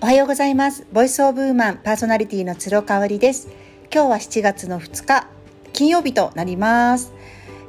[0.00, 0.86] おはようございます。
[0.92, 3.48] ボイスオブウーマンパーソナリティの鶴香織です。
[3.92, 5.26] 今日は7月の2日
[5.72, 7.12] 金曜日となります。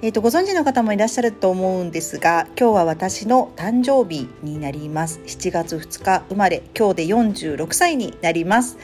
[0.04, 5.22] えっ、ー、とご存知の方もいらっしゃると思うんですが今日は私の誕生日になります。
[5.26, 8.78] 7月2日生まれ今日で46歳になります。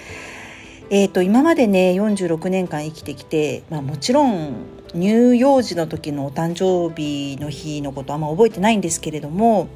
[0.89, 4.55] えーと、今までね46年間生きてきて、まあ、もちろん
[4.93, 9.68] 乳幼児の時のお誕生日の日のことあんま覚えてないんですけれども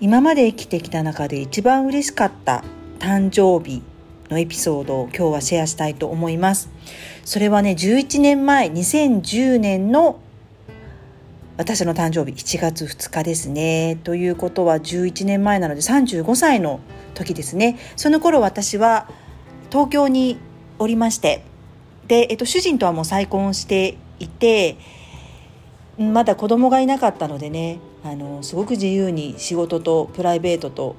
[0.00, 2.64] 今まで生きてきた中で一番嬉しかった
[3.02, 3.82] 誕生日
[4.30, 6.70] のエピソードを今日はシェアしたいと思います。
[7.24, 10.20] それはね、11年前、2010年の
[11.56, 13.98] 私の誕生日7月2日ですね。
[14.04, 16.78] ということは11年前なので35歳の
[17.14, 17.76] 時ですね。
[17.96, 19.08] その頃私は
[19.68, 20.38] 東京に
[20.78, 21.42] おりまして、
[22.06, 24.76] で、えっと、主人とはもう再婚していて、
[25.98, 30.96] まだ子供がいなかったのでねあのすごく自由に仕事とプライベートと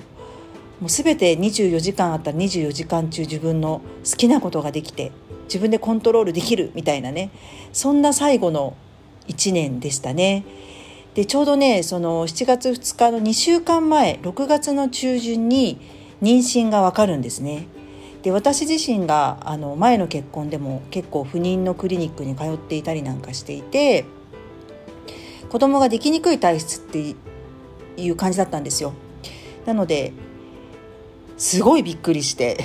[0.83, 5.13] もう全て24時間あったら24時間中自分の好きなことができて
[5.45, 7.31] 自分でコントロールできるみたいなね
[7.71, 8.75] そんな最後の
[9.29, 10.43] 1年でしたね。
[11.13, 15.79] でちょうどねその7月2日の2週間前6月の中旬に
[16.21, 17.67] 妊娠がわかるんですね。
[18.21, 24.03] で私自身があの前の結婚でも結構不妊のクリニックに通っていたりなんかしていて
[25.49, 27.15] 子供ができにくい体質って
[27.95, 28.91] いう感じだったんですよ。
[29.65, 30.11] なので
[31.37, 32.57] すごいびっくりして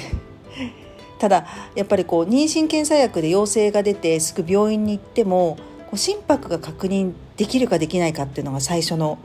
[1.19, 9.19] ただやっぱりこう妊娠検査薬で陽性が出てすぐ病院に行ってもこう心拍が確認できるかできないかっていうのが最初の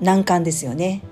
[0.00, 1.02] 難関ですよね。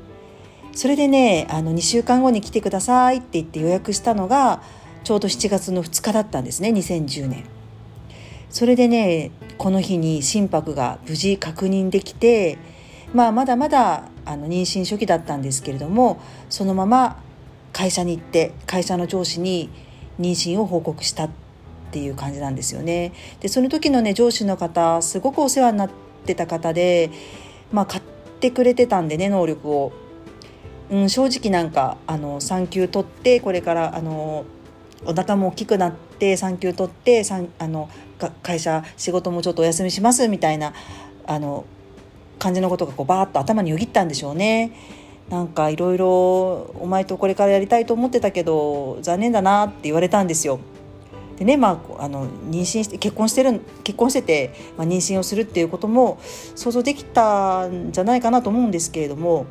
[0.72, 4.62] それでねあの2週間後に来てくださいって言って予約したのが
[5.02, 7.44] ちょうど7月の2日だったんですね2010年。
[8.50, 12.58] それでねこの日に心拍が無事確認できて、
[13.12, 17.20] まあ、まだまだあの妊娠初期だったんですけれどもそのまま
[17.72, 19.70] 会社に行って会社の上司に
[20.20, 21.30] 妊娠を報告したっ
[21.90, 23.12] ていう感じなんですよね。
[23.40, 25.90] でその時のね上司の方すごくお世話になっ
[26.26, 27.10] てた方で、
[27.72, 28.02] まあ、買っ
[28.40, 29.92] てくれてたんでね能力を。
[30.90, 34.46] うん、正直なんかあの産休取ってこれからあの
[35.04, 37.22] お腹も大きくなって産休取って
[37.58, 37.90] あの
[38.42, 40.72] 会社仕事もちょっとお休みしますみたいな
[41.26, 41.66] あの
[42.38, 44.72] 感じのことがこうバーッと頭によぎったんでしょうね。
[45.30, 50.58] なんかいろいろお前とこれからやりたいと思ってたけど残念だなって言われたんですよ。
[51.38, 56.18] でねまあ、あの妊娠して結婚してる結婚してて、まあ、妊娠をするっていうことも
[56.56, 59.46] 想像できたんじゃないかなと思うんですけれども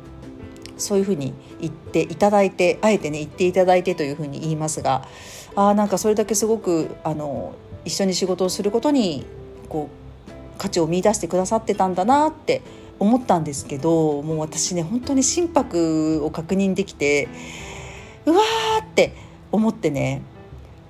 [0.76, 5.08] そういうふうに言っていただいてあえてね言っていただいてというふうに言いますが
[5.56, 7.54] あなんかそれだけすごくあの
[7.86, 9.24] 一緒に仕事をすることに
[9.70, 12.60] こう価値を見いだしてくださってたんだなって
[12.98, 17.28] 思ったんですけどもう私ね本当に心拍を確認できて
[18.26, 19.14] うわーって
[19.52, 20.22] 思ってね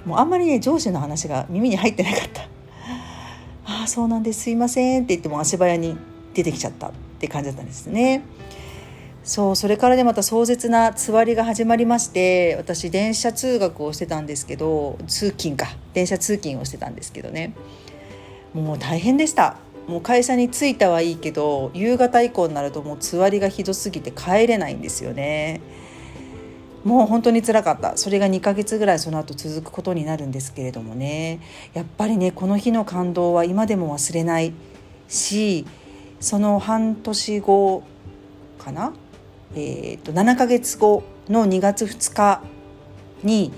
[0.05, 2.43] もうあんまりね上司の話が耳に入ってなかった
[3.67, 5.97] 「ああそうなんですすいません」って言っても足早に
[6.35, 8.23] 出てきちゃったって感じだったんですね。
[9.25, 15.77] そうそれからねまた壮絶なつわりが始まりまして私電車通学をしてたんですけど通勤か。
[15.93, 17.53] 電車通勤をしてたんですけどね。
[18.55, 19.59] もう大変でした。
[19.89, 25.61] もう会社に着いたはいいけど夕方以降になるともうつわりがひどすぎて帰れないんですよね。
[26.85, 27.97] もう本当につらかった。
[27.97, 31.41] それが2ヶ月ぐらいその後続くことになるんですけれどもね。
[31.75, 34.53] やっぱりねこの日の感動は今でも忘れない。
[35.09, 35.67] し
[36.21, 37.83] その半年後
[38.59, 38.93] かな？
[39.55, 42.43] えーと、7ヶ月後の2月2日
[43.23, 43.51] に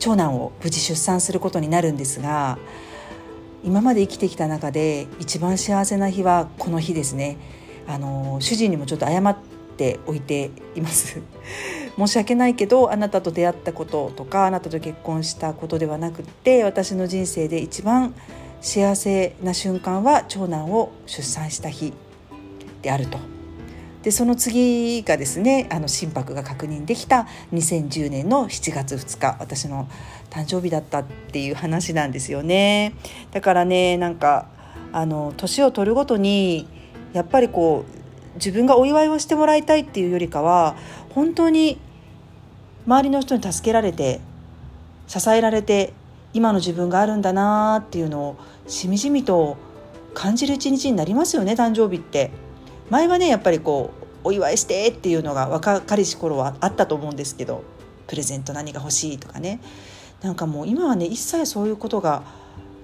[0.00, 2.58] 長男を無事出産することになるんですが
[3.64, 7.38] 今まで生きてきた中で一番幸せな日はこの日ですね。
[7.86, 9.36] あの主人にもちょっと謝っ
[9.76, 11.20] ておいています。
[11.96, 18.14] 申し訳ないけどあなたと出会ったこととかあなたと結婚したことではなくって私の人生で一番
[18.60, 21.92] 幸せな瞬間は長男を出産した日
[22.80, 23.41] であると。
[24.02, 29.88] でその次がですねあの心拍が確認できた2010年の7月2日私の
[30.28, 32.94] 誕生日だったっていう話なんですよね
[33.30, 34.48] だからねなんか
[34.92, 36.66] あの年を取るごとに
[37.12, 40.76] やっぱりこう自分がお祝いをしてもらいたいっていうよりかは
[41.10, 41.78] 本当に
[42.86, 44.20] 周りの人に助けられて
[45.06, 45.92] 支えられて
[46.34, 48.36] 今の自分があるんだなっていうのを
[48.66, 49.56] しみじみと
[50.14, 52.30] 感じる一日になりますよね誕生日って。
[52.90, 57.64] 前はねやっぱりこうお祝いしてっていうのが若かりし頃はあったと思うんですけど
[58.06, 59.60] プレゼント何が欲しいとかね
[60.22, 62.22] なんかもう今はね一切そういうことが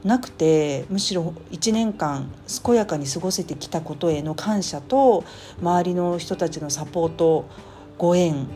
[0.05, 2.31] なくてむしろ1年間
[2.65, 5.25] 健やかに過ごせてきたことへの感謝と
[5.61, 7.49] 周りの人たちのサポート
[7.97, 8.47] ご縁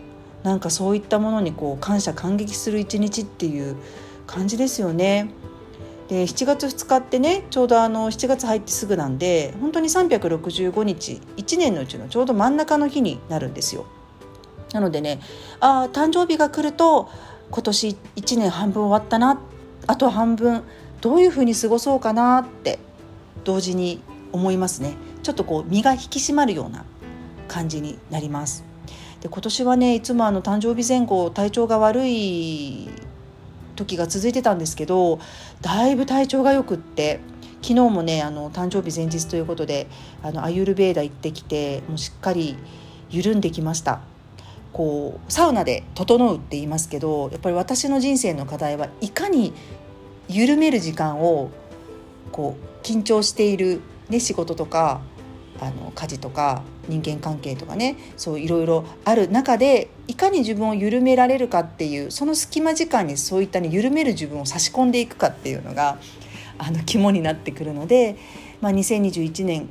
[0.42, 3.76] なんかそういったものにこう感謝感激する一日っていう
[4.26, 5.30] 感じですよね。
[6.12, 13.86] で7月2日ってねちょうどあの7月入ってすぐなんで本当に365日1年のうちのちょうど真ん中の日になるんですよ。
[14.74, 15.20] なのでね
[15.60, 17.08] ああ誕生日が来ると
[17.50, 19.40] 今年1年半分終わったな
[19.86, 20.64] あと半分
[21.00, 22.78] どういうふうに過ごそうかなって
[23.44, 26.84] 同時に思いますねちょっとこう身が引き締まるような
[27.48, 28.64] 感じになります
[29.22, 32.90] で今年はねいつもあの誕生日前後体調が悪い
[33.76, 35.18] 時が続いてたんですけど
[35.60, 37.20] だいぶ体調がよくって
[37.62, 39.86] 昨日もねあの誕生日前日ということで
[40.22, 42.56] あのアユルベーダ行ってきてもうしっかり
[43.10, 44.00] 緩んできました。
[44.72, 49.52] こうサウナで整うって言いますけどやっぱり私の人生の課題はいかに
[50.28, 51.50] 緩める時間を
[52.32, 55.02] こう緊張している、ね、仕事とか
[55.62, 65.98] あの家事とか人間関係とかねそういろいろある中でいかに自分を緩められるかっていうその隙間時間にそういったね緩める自分を差し込んでいくかっていうのが
[66.58, 68.16] あの肝になってくるので、
[68.60, 69.68] まあ、2021年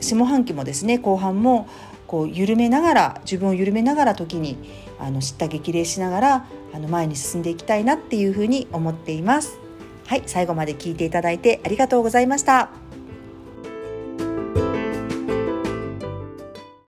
[0.00, 1.68] 下半期もですね後半も
[2.06, 4.56] こう緩めながら自分を緩めながら時に
[4.98, 9.58] あの知った激励しながらあの前に進んでいきたいなっていうふうに思っています。
[10.06, 12.85] はい、最後まで聞いていただいてありがとうございました。